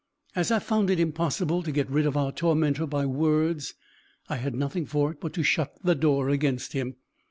"As 0.35 0.49
I 0.49 0.57
found 0.57 0.89
it 0.89 0.99
impossible 0.99 1.61
to 1.61 1.71
get 1.71 1.87
rid 1.87 2.07
of 2.07 2.17
our 2.17 2.31
tormentor 2.31 2.87
by 2.87 3.05
words, 3.05 3.75
I 4.29 4.37
had 4.37 4.55
nothing 4.55 4.87
for 4.87 5.11
it, 5.11 5.19
but 5.21 5.31
to 5.33 5.43
shut 5.43 5.77
the 5.83 5.93
door 5.93 6.27
against 6.29 6.73
him. 6.73 6.95